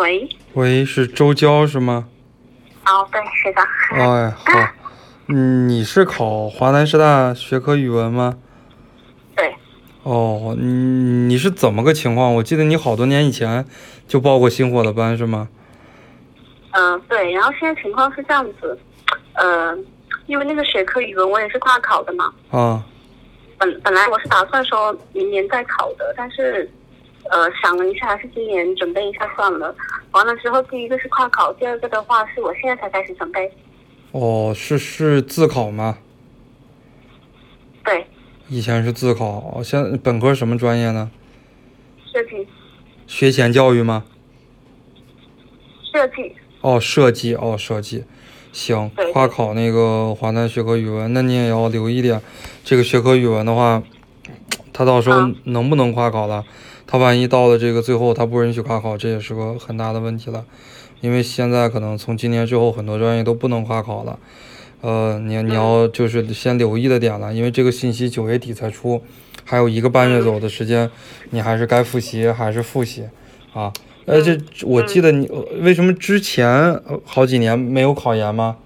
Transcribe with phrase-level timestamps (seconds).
[0.00, 2.08] 喂，喂，是周娇是吗？
[2.86, 3.60] 哦，对，是的。
[3.92, 4.72] 哎，好，
[5.28, 8.38] 嗯，你是考华南师大学科语文吗？
[9.36, 9.54] 对，
[10.02, 12.34] 哦，你你是怎么个情况？
[12.36, 13.66] 我记得你好多年以前
[14.08, 15.48] 就报过星火的班是吗？
[16.70, 18.78] 嗯、对，然后现在情况是这样子，
[19.34, 19.76] 呃，
[20.24, 22.82] 因为那个学科语文我也是跨考的嘛，啊，
[23.58, 26.70] 本本来我是打算说明年再考的，但是，
[27.30, 29.72] 呃，想了一下，还是今年准备一下算了。
[30.10, 33.50] 完了之后，第一个是跨考，第二个的话是我现在才开始准备。
[34.10, 35.98] 哦，是是自考吗？
[37.84, 38.04] 对，
[38.48, 41.10] 以前是自考，哦现本科什么专业呢？
[42.12, 42.48] 设计，
[43.06, 44.04] 学前教育吗？
[45.92, 48.04] 设计，哦，设计，哦，设计，
[48.50, 52.20] 行对，跨考那个华南学科语文，那你也要留意点，
[52.64, 53.80] 这个学科语文的话，
[54.72, 56.44] 他到时候啊能不能跨考了？
[56.90, 60.44] 他万一到了这个最后他不允许跨考，这也是个很大的问题了，
[61.00, 64.18] 因为现在可能从今年之后很多专业都不能跨考了，
[64.80, 69.00] 呃，你你要就是先留意的点了，因为这个信息九月底才出，
[69.44, 70.90] 还有一个半月左右的时间，
[71.30, 73.04] 你还是该复习还是复习
[73.52, 73.72] 啊。
[74.06, 78.56] 而且我记得你呃为什么之前呃好几年没有考研吗？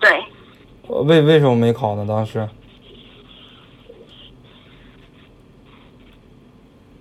[0.00, 0.10] 对，
[0.86, 2.06] 呃为为什么没考呢？
[2.08, 2.48] 当时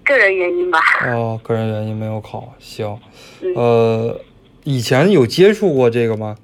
[0.06, 0.80] 个人原因吧。
[1.08, 2.54] 哦，个人原因没有考。
[2.60, 2.98] 行，
[3.42, 4.20] 嗯呃，
[4.64, 6.38] 以前有接触过这个吗？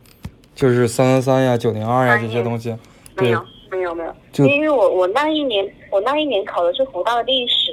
[0.54, 2.76] 就是三三三呀、九零二呀这些东西。
[3.16, 4.14] 对没有，没有，没有。
[4.32, 7.72] 就因为我我那一年我那一年考的是湖大的历史，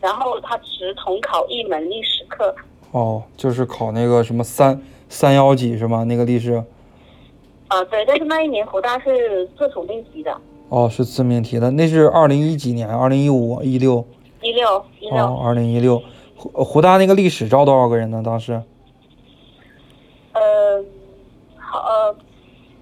[0.00, 2.54] 然后他只统考一门历史课。
[2.92, 6.04] 哦，就是考那个什么三三幺几是吗？
[6.04, 6.62] 那个历史。
[7.68, 10.36] 啊，对，但是那一年湖大是自主命题的，
[10.68, 12.88] 哦，是自命题的，那是二零一几年？
[12.88, 14.04] 二零一五、一六？
[14.42, 15.24] 一六一六。
[15.24, 16.02] 哦，二零一六。
[16.36, 18.22] 湖湖大那个历史招多少个人呢？
[18.24, 18.52] 当时？
[20.32, 20.82] 呃，
[21.58, 22.16] 好呃，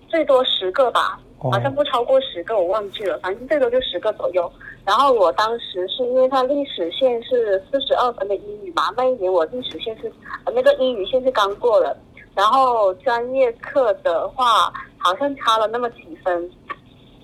[0.07, 4.49] 最多十个吧，哦好像不超过十个，我忘记了，反正最多就十个左右。
[4.85, 10.13] 然后我当时是因为它历史线是四十二分的英语嘛，那一年我历史线是
[10.45, 11.97] 呃那个英语线是刚过了，
[12.35, 16.51] 然后专业课的话好像差了那么几分。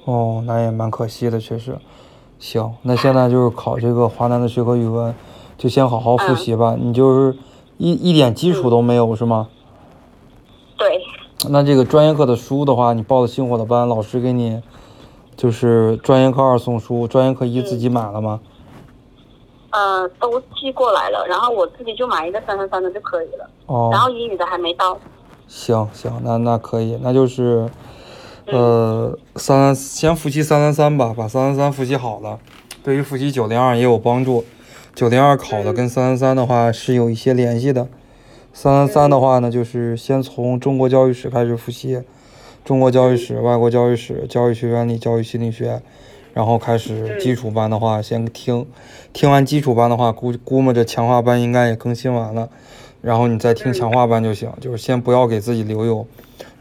[0.05, 1.79] 哦，那也蛮可惜的，确实。
[2.45, 5.15] 行，那现在就是考这个华南的学科语文，
[5.57, 6.77] 就先好好复习吧。
[6.79, 7.39] 你就是
[7.79, 9.49] 一一点基础都没有是吗？
[10.77, 11.01] 对，
[11.49, 14.63] 那这个专业课的书的话，你报的星火的班，老师给你
[15.35, 18.41] 就是专业课二送书，专业课一自己买了吗？
[19.71, 23.49] 呃，都寄过来了，然后我自己就买一个三三三的就可以了。
[23.65, 24.99] 哦，然后英语的还没到。
[25.49, 27.67] 行行，那那可以，那就是，
[28.47, 32.39] 呃，三三先复习三三三吧，把三三三复习好了，
[32.83, 34.45] 对于复习九零二也有帮助。
[34.95, 37.89] 九零二考的跟三三三的话是有一些联系的。
[38.53, 42.03] 三三三的话呢，就是先从中国教育史开始复习，
[42.65, 45.83] 中国教育史、外国教育史、教育学原理、教育心理学，
[46.33, 48.67] 然后开始基础班的话先听，
[49.13, 52.49] 听完基础班的话，估估摸着强化班应该也更新完了。
[53.03, 56.07] 然后你再听强化班就行，就是先不要给自己留有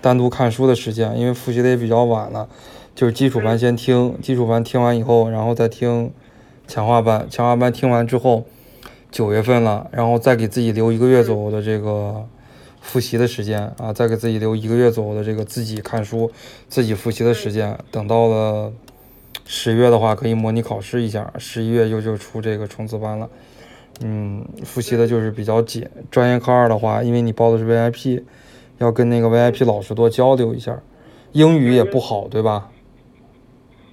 [0.03, 2.49] 单独看书的时间，因为复习的也比较晚了。
[2.93, 6.11] 就是基础班先听，基础班听完以后，然后再听
[6.67, 7.25] 强化班。
[7.29, 8.43] 强化班听完之后，
[9.09, 12.25] 九月份了，然后再给自己留一个月左右的这个
[12.81, 16.29] 复习的时间啊，再给自己留一个月左右的这个自己看书、
[16.67, 17.79] 自己复习的时间。
[17.89, 18.73] 等到了
[19.45, 23.29] 十月的话，可以模拟考试一下，十一月就就出这个冲刺班了。
[24.01, 25.87] 嗯，复习的就是比较紧。
[26.11, 28.21] 专业课二的话，因为你报的是 VIP，
[28.78, 30.81] 要跟那个 VIP 老师多交流一下。
[31.31, 32.69] 英语也不好，对吧？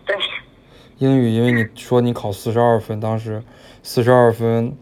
[0.05, 0.15] 对，
[0.99, 3.43] 英语，因为你说你考四十二分，当时
[3.83, 4.77] 四十二分，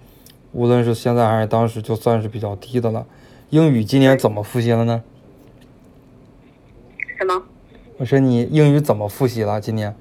[0.51, 3.07] 无论是现在还是当时，就算是比较低的了。
[3.51, 5.05] 英语今年怎么复习了呢？
[7.17, 7.43] 什么？
[7.99, 9.61] 我说你英语怎么复习了？
[9.61, 9.95] 今年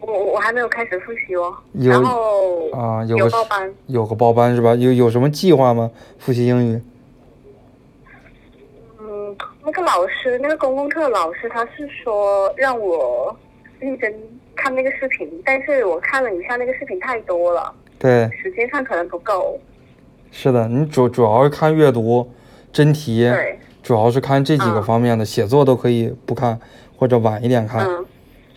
[0.00, 1.54] 我我我还没有开始复习哦。
[1.74, 3.74] 有然后啊，有个有报班。
[3.86, 4.74] 有个报班是吧？
[4.74, 5.90] 有有什么计划吗？
[6.18, 6.82] 复习英语？
[9.68, 13.36] 嗯，那个老师，那个公共课老师，他是说让我
[13.78, 14.12] 认真
[14.56, 19.60] 看那个视频，但是我看了一下那个视频太多了，对，时间上可能不够。
[20.30, 22.30] 是的，你主主要是看阅读、
[22.72, 25.24] 真题，对，主要是看这几个嗯方面的。
[25.24, 26.58] 写作都可以不看，
[26.96, 27.86] 或者晚一点看。
[27.86, 28.06] 嗯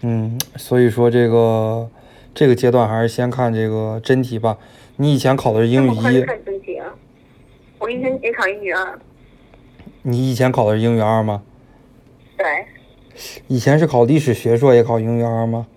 [0.03, 1.89] 嗯，所以说这个
[2.33, 4.57] 这个阶段还是先看这个真题吧。
[4.95, 6.25] 你以前考的是英语一？
[7.79, 8.99] 我以前也考英语二。
[10.03, 11.43] 你以前考的是英语二吗？
[12.37, 12.65] 对，
[13.47, 15.67] 以前是考历史学硕也考英语二吗？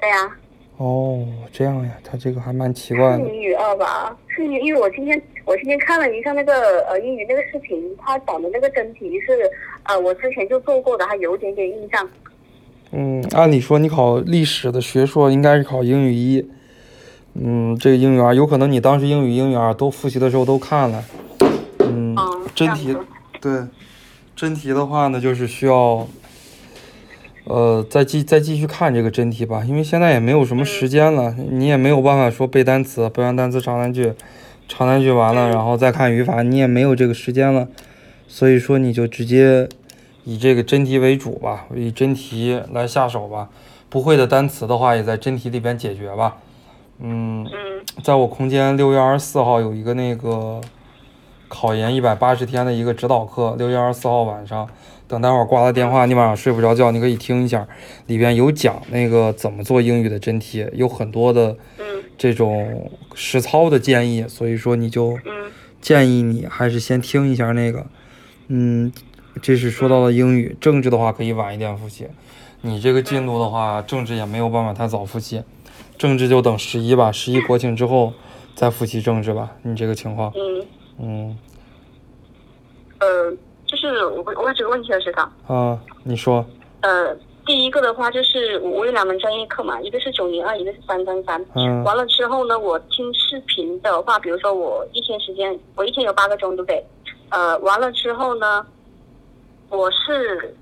[0.00, 0.36] 对呀、
[0.78, 3.20] 哦，这样呀，他这个还蛮奇怪的。
[3.20, 9.32] 英语二吧，是因因为我今天我今天看了一下那个呃英语那个视频，他讲的那个真题是
[9.84, 12.08] 呃我之前就做过的，还有点点印象。
[12.90, 16.50] 嗯，按理说你考历史的学硕应该是考英语一，
[17.34, 21.04] 嗯，这个英语二有可能你当时英语英语二都复习的时候都看了，
[21.78, 22.16] 嗯，
[22.54, 22.96] 真题
[23.40, 23.62] 对，
[24.34, 26.06] 真题的话呢就是需要。
[27.48, 34.12] 呃，再继再继续看这个真题吧，因为现在也没有什么时间了，你也没有办法说背单词，背完单词长难句，
[34.66, 37.68] 长难句完了，然后再看语法，你也没有这个时间了，
[38.26, 39.68] 所以说你就直接
[40.24, 43.48] 以这个真题为主吧，以真题来下手吧，
[43.88, 46.38] 不会的单词的话也在真题里边解决吧。
[46.98, 47.46] 嗯，
[48.02, 50.60] 在我空间六月二十四号有一个那个
[51.48, 54.68] 考研一百八十天的一个指导课，六月二十四号晚上。
[55.08, 57.64] 等待会儿挂了电话，你晚上睡不着觉，你可以听一下，
[58.08, 61.56] 里边有讲那个怎么做英语的真题，有很多的
[62.18, 65.16] 这种实操的建议，所以说你就
[65.80, 67.86] 建议你还是先听一下那个，
[68.48, 68.92] 嗯，
[69.40, 72.08] 这是说到了英语，政治的话可以晚一点复习，
[72.62, 75.40] 你这个进度的话，政治也没有办法太早复习，
[75.96, 78.12] 政治就等十一吧，十一国庆之后
[78.56, 80.32] 再复习政治吧，你这个情况，
[80.98, 81.36] 嗯，
[83.00, 83.36] 呃。
[83.68, 85.30] 就是我我有几个问题了，学长。
[85.48, 86.46] 啊，你说。
[86.82, 87.12] 呃，
[87.44, 91.44] 第一个的话就是我有两门专业课嘛，一个是九零二，一个是三三三。
[91.56, 91.82] 嗯。
[91.82, 96.86] 完了之后呢，我听视频的话，比如说我一天时间，我一天有八个钟，对不对？
[97.30, 98.64] 呃，完了之后呢，
[99.68, 100.56] 我是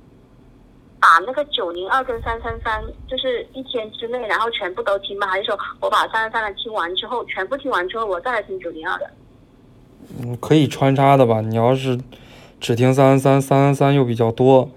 [0.99, 5.27] 把那个九零二跟三三三，就是一天之内，然后全部都听吗？
[5.27, 9.11] 还是说我把三三三的听完之后，全部听完之后，我再来听九零二的？
[10.21, 11.41] 嗯，可以穿插的吧？
[11.41, 11.99] 你要是。
[12.61, 14.71] 只听三三三，三三三又比较多，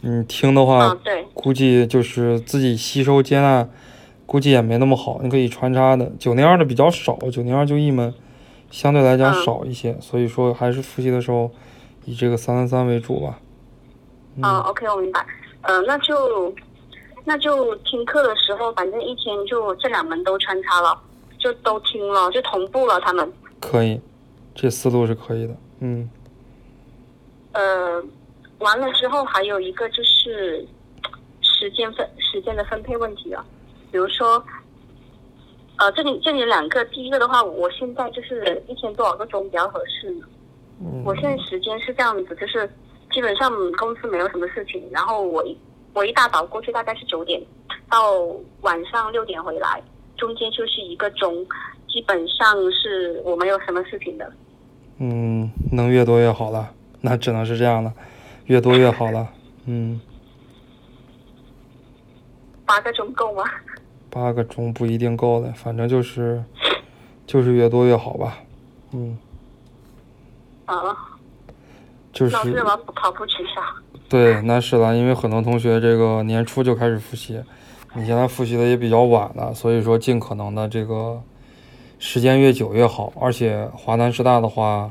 [0.00, 0.96] 你听的话，
[1.34, 3.68] 估计就是自己吸收接纳，
[4.26, 5.20] 估计也没那么好。
[5.22, 8.12] 你可以穿插的，九零二的比较少，九零二就一门，
[8.72, 11.48] 相对来讲少一些，所以说还是复习的时候
[12.06, 13.38] 以这个三三三为主吧。
[14.40, 15.24] 啊，OK，我明白。
[15.62, 16.52] 呃，那就
[17.24, 20.98] 那就听课的时候，反正一天就这两门都穿插了，
[21.38, 23.32] 就都听了，就同步了他们。
[23.60, 24.00] 可以，
[24.60, 26.10] 这思路是可以的，嗯。
[27.52, 28.02] 呃，
[28.58, 30.66] 完了之后还有一个就是
[31.40, 33.46] 时间分时间的分配问题啊，
[33.92, 34.44] 比如说，
[35.76, 40.26] 呃，这里这里两个，第一个的话，我现在就是一天多少个钟比较合适呢？
[40.80, 42.68] 嗯，我现在时间是这样子，就是
[43.12, 45.56] 基本上公司没有什么事情，然后我一
[45.94, 47.40] 我一大早过去大概是九点，
[47.88, 48.12] 到
[48.62, 49.80] 晚上六点回来，
[50.16, 51.46] 中间休息一个钟，
[51.88, 54.28] 基本上是我没有什么事情的。
[54.98, 56.70] 嗯，能越多越好了。
[57.00, 57.94] 那只能是这样了，
[58.46, 59.28] 越多越好了，
[59.66, 60.00] 嗯。
[62.66, 63.44] 八个钟够吗？
[64.10, 66.42] 八个钟不一定够的，反正就是，
[67.26, 68.38] 就是越多越好吧，
[68.92, 69.16] 嗯。
[70.66, 70.76] 啊。
[72.12, 72.34] 就是。
[72.34, 73.62] 老师把跑步取消。
[74.08, 77.40] 对，那是了，因为很多同学这个年初就开始复习，
[77.94, 81.22] 你现在复习的也比较晚了，所以说尽可能的这个
[81.98, 84.90] 时间越久越好，而且华南师大的话。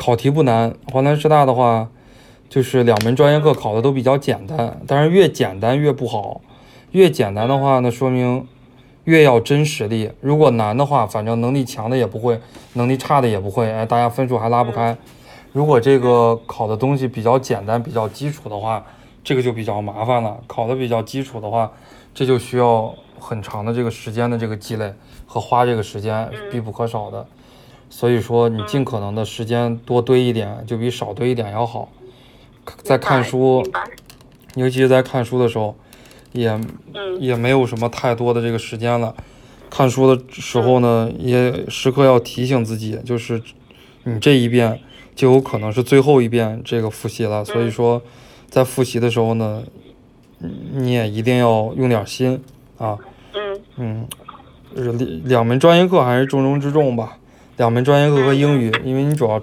[0.00, 1.88] 考题不难，华南师大的话，
[2.48, 6.40] 就是两门专业课考的都比较简单，但是越简单越不好，
[6.92, 8.46] 越简单的话呢，说明
[9.02, 10.12] 越要真实力。
[10.20, 12.40] 如果难的话，反正能力强的也不会，
[12.74, 14.96] 能力差的也不会，哎，大家分数还拉不开。
[15.50, 18.86] 如果这个考的东西比较简单、比较基础的话，
[19.24, 20.38] 这个就比较麻烦了。
[20.46, 21.72] 考的比较基础的话，
[22.14, 24.94] 这就需要很长的这个时间的这个积累
[25.26, 27.26] 和花这个时间必不可少的。
[27.90, 31.90] 所以说，你尽可能的时间多堆一点，就比少堆一点要好。
[32.82, 33.66] 在看书，
[34.54, 35.74] 尤其是在看书的时候，
[36.32, 36.60] 也
[37.18, 39.14] 也没有什么太多的这个时间了。
[39.70, 43.42] 看书的时候呢，也时刻要提醒自己，就是
[44.04, 44.80] 你这一遍
[45.14, 47.42] 就有可能是最后一遍这个复习了。
[47.42, 48.02] 所以说，
[48.50, 49.62] 在复习的时候呢，
[50.72, 52.42] 你也一定要用点心
[52.78, 52.98] 啊。
[53.34, 54.08] 嗯嗯，
[54.74, 57.18] 两两门专业课还是重中之重吧。
[57.56, 59.40] 两门专业课和英语，因为你主要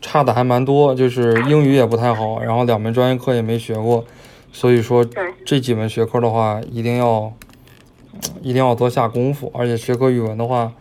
[0.00, 4.04] 差的还蛮多，就是英语也不太好，然后两门专业课也没学过，
[4.52, 5.04] 所以说
[5.44, 7.32] 这几门学科的话，一定要
[8.40, 9.50] 一定要多下功夫。
[9.54, 10.72] 而且学科语文的话，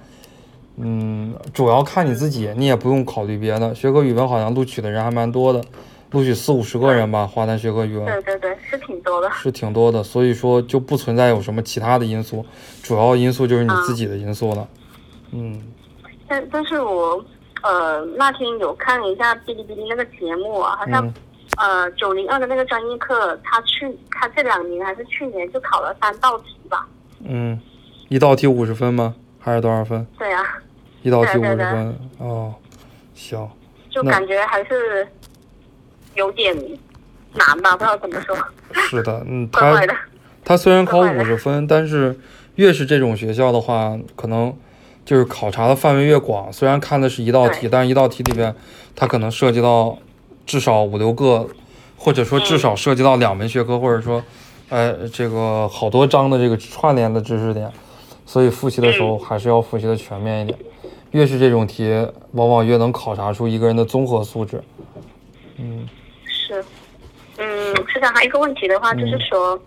[0.77, 3.73] 嗯，主要看你自己，你也不用考虑别的。
[3.75, 5.63] 学科语文好像录取的人还蛮多的，
[6.11, 8.05] 录取四五十个人吧，华南学科语文。
[8.05, 9.31] 对对对，是挺多的。
[9.31, 12.45] 是挺多的，所以说就不存在有什么其他的因素，
[12.83, 14.67] 主要因素就是你自己的因素了，
[15.31, 15.61] 嗯。
[16.27, 17.23] 但但是我，
[17.63, 21.13] 呃，那天有看一下哔哩哔哩那个节目啊，好像，
[21.57, 26.87] 呃，九零二的那个专业课，他去他这两年还是去年就考了三道题吧。
[27.23, 27.59] 嗯。
[28.09, 29.15] 一道题五十分吗？
[29.39, 30.05] 还是多少分？
[30.19, 30.45] 对呀、
[31.01, 31.95] 一道题五十分。
[32.17, 32.53] 哦，
[33.13, 33.49] 行。
[33.89, 35.07] 就感觉还是
[36.15, 36.55] 有点
[37.33, 38.35] 难吧，不知道怎么说，
[38.73, 39.81] 是的，嗯， 他。
[40.43, 42.19] 他虽然考五十分，但是
[42.55, 44.51] 越是这种学校的话，可能
[45.05, 46.51] 就是考察的范围越广。
[46.51, 48.53] 虽然看的是一道题，但是一道题里边，
[48.95, 49.95] 它可能涉及到
[50.47, 51.47] 至少五六个，
[51.95, 54.21] 或者说至少涉及到两门学科，或者说，
[54.69, 57.71] 呃，这个好多章的这个串联的知识点。
[58.25, 60.57] 所以复习的时候还是要复习的全面一点。
[61.11, 61.85] 越是这种题，
[62.31, 64.61] 往往越能考察出一个人的综合素质。
[65.57, 66.00] 嗯是，
[67.41, 69.59] 嗯，是的，还有一个问题的话，就是说，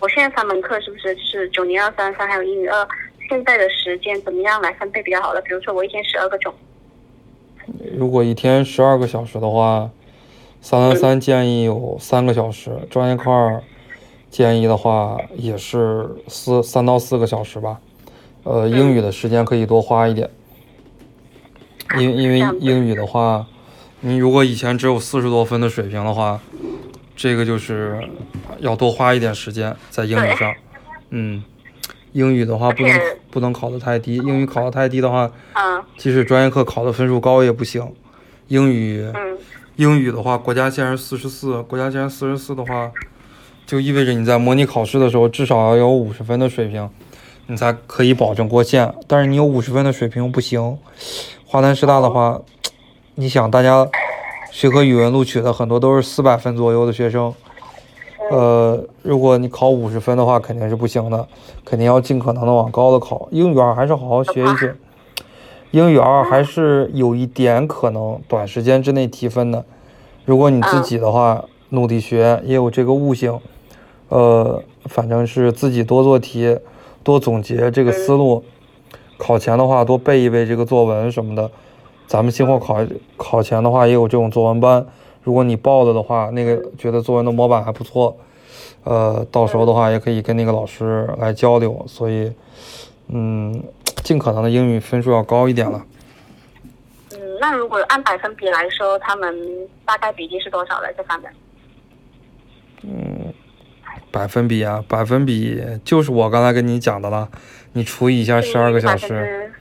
[0.00, 2.88] 我现在三门课是不是是九零二、三三还有英语二？
[3.28, 5.42] 现在的时间怎么样来分配比较好的？
[5.42, 6.54] 比如说我一天十二个钟，
[7.94, 9.90] 如果一天十二个小时的话，
[10.62, 13.62] 三三三建议有三个小时，专业课二
[14.30, 17.78] 建议的话也是四三到四个小时吧。
[18.44, 20.30] 呃，英语的时间可以多花一点，
[21.98, 23.46] 因因为英语的话，
[24.00, 26.40] 你如果以前只有四十多分的水平的话，
[27.18, 27.98] 这个就是
[28.60, 30.54] 要多花一点时间在英语上。
[31.10, 31.42] 嗯，
[32.12, 37.92] 英语的话不能不能考得太低，英语考得太低的话，嗯即使专业课考的分数高也不行。
[38.46, 39.36] 英语，嗯
[39.74, 42.92] 英语的话，国家线是四十四，国家线四十四的话，
[43.66, 46.88] 就意味着你在模拟考试的时候至少要有五十分的水平，
[47.48, 48.94] 你才可以保证过线。
[49.08, 50.78] 但是你有五十分的水平不行。
[51.44, 52.40] 华南师大的话，
[53.16, 53.88] 你想大家
[54.50, 57.32] 学科语文录取的很多都是四百分左右的学生，
[58.30, 61.28] 呃，如果你考五十分的话，肯定是不行的，
[61.64, 63.28] 肯定要尽可能的往高的考。
[63.30, 64.74] 英语二还是好好学一学，
[65.70, 69.64] 英语二还是有一点可能短时间之内提分的。
[70.24, 73.38] 如果你自己的话，努力学，也有这个悟性，
[74.08, 76.58] 呃，反正是自己多做题，
[77.04, 78.42] 多总结这个思路。
[79.18, 81.50] 考前的话，多背一背这个作文什么的。
[82.08, 82.78] 咱们今后考
[83.18, 84.84] 考前的话，也有这种作文班。
[85.22, 88.16] 如果你报了的话，那个觉得作文的模板还不错，
[88.82, 91.84] 呃，到时候的话也可以跟那个老师来交流。
[91.86, 92.32] 所以，
[93.08, 93.62] 嗯，
[94.02, 95.84] 尽可能的英语分数要高一点了。
[97.12, 99.36] 嗯，那如果按百分比来说，他们
[99.84, 101.30] 大概比例是多少的这方面？
[102.84, 103.34] 嗯？
[104.10, 107.28] 百分比啊，百分比就是我刚才跟你讲的了，
[107.74, 109.52] 你除以一下十二个小时，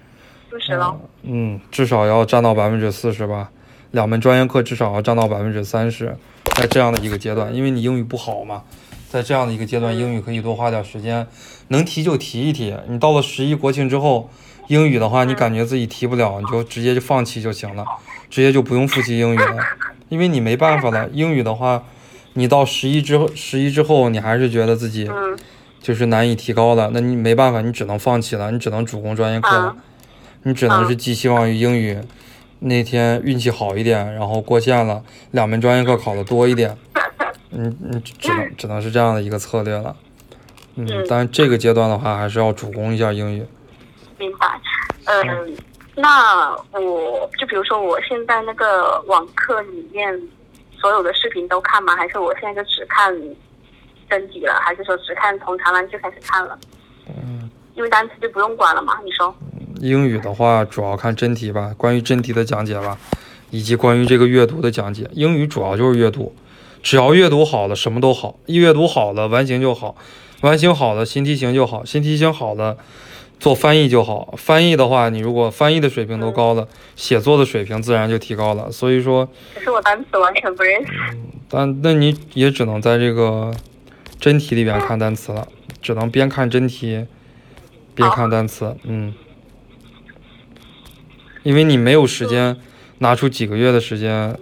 [0.49, 0.97] 四十喽。
[1.27, 3.51] 嗯，至少要占到百分之四十吧。
[3.91, 6.15] 两门专业课至少要占到百分之三十，
[6.55, 8.63] 在这样的一个阶段，因为你英语不好嘛，
[9.09, 11.25] 在这样的一个阶段，英语可以多花点时间，
[11.69, 12.75] 能提就提一提。
[12.87, 14.29] 你到了十一国庆之后，
[14.67, 17.85] 英语的话，你感觉自己提不了，你就直接就放弃就行了，
[18.29, 19.57] 直接就不用复习英语了，
[20.09, 21.09] 因为你没办法了。
[21.13, 21.83] 英语的话，
[22.33, 25.37] 你到十一之后，十一之后，你还是觉得自己嗯
[25.81, 29.75] 就是难以提高了，那你没办法，你只能放弃了，你只能主攻专业课了啊，
[30.47, 31.99] 你只能是寄希望于英语。
[32.59, 36.75] 那天运气好一点，然后过线了，两门专业课考的多一点，
[37.51, 39.93] 嗯你只能只能是这样的一个策略了。
[40.75, 43.45] 嗯嗯，但是这个阶段的话，还是要主攻一下英语。
[44.17, 44.47] 明白。
[45.03, 45.57] 嗯，
[45.95, 50.19] 那我就比如说我现在那个网课里面
[50.79, 51.93] 所有的视频都看吗？
[51.97, 53.13] 还是我现在就只看
[54.09, 54.53] 真题了？
[54.65, 56.57] 还是说只看从长难句开始看了？
[57.07, 58.97] 嗯，因为单词就不用管了嘛？
[59.03, 59.35] 你说？
[59.79, 62.97] 英语的话，主要看真题吧，关于真题的讲解吧，
[63.51, 65.09] 以及关于这个阅读的讲解。
[65.13, 66.33] 英语主要就是阅读，
[66.81, 68.39] 只要阅读好了，什么都好。
[68.45, 69.95] 一阅读好了，完形就好；
[70.41, 72.77] 完形好了，新题型就好；新题型好了，
[73.39, 74.33] 做翻译就好。
[74.37, 78.71] 翻译的话，你如果翻译的水平都高了，写作的水平自然就提高了。
[78.71, 80.91] 所以说，可是我单词完全不认识。
[81.49, 83.53] 但那你也只能在这个
[84.19, 85.47] 真题里边看单词了，
[85.81, 87.05] 只能边看真题
[87.95, 89.13] 边看单词，嗯，
[91.47, 92.57] 因为你没有时间
[92.97, 94.37] 拿出几个月的时间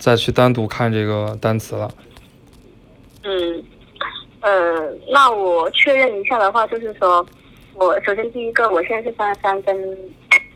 [0.00, 1.88] 再去单独看这个单词了。
[3.22, 3.62] 嗯，
[4.40, 7.24] 呃，那我确认一下的话，就是说，
[7.74, 9.96] 我首先第一个，我现在是三三跟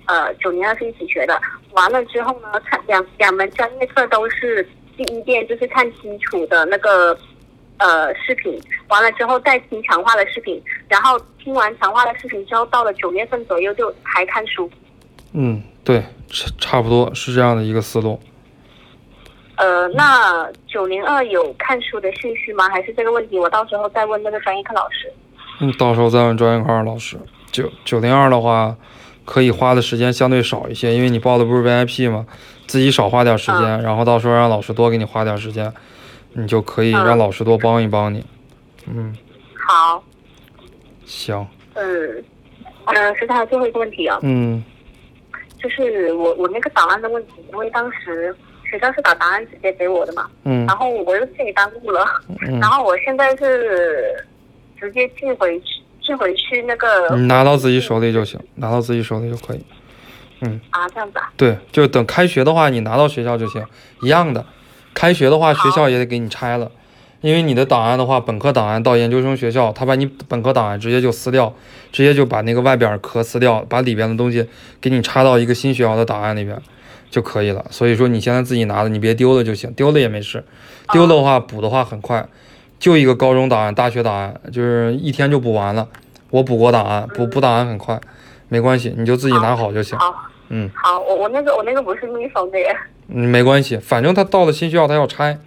[0.07, 1.41] 呃九零二是一起学的，
[1.71, 7.17] 完了之后呢，看两两门专业课都是第一遍就是看基础的那个
[7.77, 14.69] 呃视频，完了之后再听强化的视频，然后听完强化的视频之后，到了九月份左右就还看书。
[15.33, 18.21] 嗯，对，差差不多是这样的一个思路。
[19.57, 22.69] 呃，那九零二有看书的兴趣吗？
[22.69, 25.13] 还是这个问题我到时候再问那个专业课老师？
[25.61, 27.17] 嗯，到时候再问专业课二老师。
[27.51, 28.77] 九九零二的话，
[29.25, 32.27] 可以花的时间相对少一些，因为你报的不是 VIP 嘛，
[32.67, 35.73] 自己少花点时间，然后到时候让老师多给你花点时间，
[36.33, 38.25] 你就可以让老师多帮一帮你。
[38.87, 39.15] 嗯，
[39.55, 40.03] 好，
[41.05, 42.25] 行，嗯，
[42.87, 44.65] 呃，学长还有最后一个问题啊，嗯
[45.63, 48.35] 就是我我那个档案的问题，因为当时
[48.69, 52.05] 学校是把档案直接给我的嘛，嗯然后我又自己耽误了，
[52.47, 54.25] 嗯然后我现在是
[54.81, 55.67] 直接寄回去，
[56.03, 59.65] 寄回去那个你拿到自己手里就行，拿到自己手里就可以。
[60.45, 63.65] 嗯啊，这样子啊，对，就等开学的话，你拿到学校就行，
[64.03, 64.45] 一样的。
[64.93, 66.69] 开学的话，学校也得给你拆了，
[67.23, 71.55] 因为你的档案的话，本科档案到研究生学校，他把你本科档案直接就撕掉，
[71.93, 74.47] 直接就把那个外边壳撕掉，把里边的东西
[74.81, 76.61] 给你插到一个新学校的档案里边
[77.11, 77.65] 就可以了。
[77.71, 80.45] 所以说你现在自己拿的，你别丢了就行，丢了也没事，
[80.93, 82.29] 丢了的话补的话很快，
[82.81, 85.89] 就一个高中档案、大学档案，就是一天就补完了。
[86.31, 88.01] 我补过档案，补补档案很快，
[88.49, 89.97] 没关系，你就自己拿好就行。
[89.97, 90.13] 好，
[90.49, 90.69] 嗯。
[90.75, 92.75] 好，我我那个我那个不是密封的耶，
[93.07, 95.39] 嗯，没关系，反正他到了新学校，他要拆。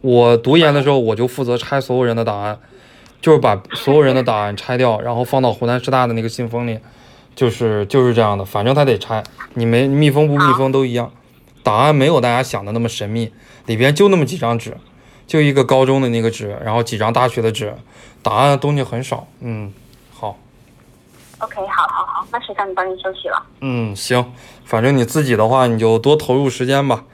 [0.00, 2.58] 我读研的时候，我就负责拆所有人的档案，
[3.20, 6.78] 就是把所有人的档案拆掉，然后放到湖南师大的那个信封里，
[7.34, 8.44] 就是就是这样的。
[8.44, 9.24] 反正他得拆，
[9.54, 11.10] 你没密封不密封都一样。
[11.64, 13.32] 档案没有大家想的那么神秘，
[13.66, 14.76] 里边就那么几张纸，
[15.26, 17.74] 就一个高中的那个纸，然后几张大学的纸，
[18.22, 19.26] 档案的东西很少。
[19.40, 19.72] 嗯，
[20.12, 20.38] 好。
[21.40, 23.42] OK，好好好，那学长你帮你休息了。
[23.60, 24.32] 嗯，行，
[24.64, 27.04] 反正你自己的话，你就多投入时间吧。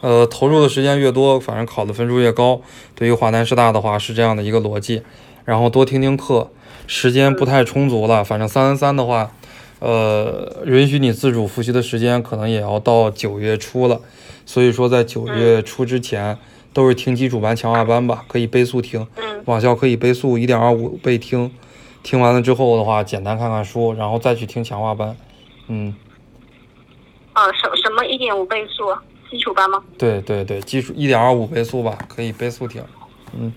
[0.00, 2.60] 呃，投入的时间越多，反正考的分数越高。
[2.94, 5.02] 对于华南师大的话是这样的一个逻辑，
[5.44, 6.50] 然后多听听课，
[6.86, 9.30] 时间不太充足了，反正三三三的话，
[9.78, 14.00] 呃，允许你自主复习的时间可能也要到九月初了，
[14.46, 16.38] 所以说在九月初之前
[16.72, 21.50] 都是听基础班、强化班吧，可以倍速听，嗯网校可以倍速一点二五倍听，
[22.02, 25.16] 听完了之后的话，简单看看书，然后再去听强化班，
[25.68, 25.94] 嗯。
[27.32, 28.84] 呃，什什么一点五倍速？
[29.30, 29.82] 基础班吗？
[29.96, 32.82] 对对对，基础一点二五倍速吧，可以倍速听。
[33.38, 33.52] 嗯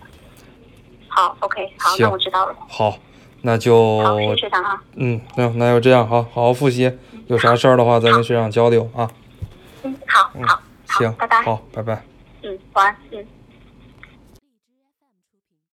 [1.08, 2.56] 好，OK，好，行那我知道了。
[2.68, 2.98] 好，
[3.42, 4.82] 那就好，谢谢学长啊。
[4.96, 6.92] 嗯，那那就这样，好好好复习，
[7.28, 9.10] 有啥事儿的话再跟学长交流啊。
[9.84, 11.42] 嗯，好好好，行，拜拜。
[11.44, 12.04] 好，拜拜。
[12.42, 12.96] 嗯，晚安。
[13.12, 13.26] 嗯。